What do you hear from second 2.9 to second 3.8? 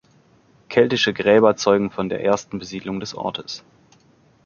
des Ortes.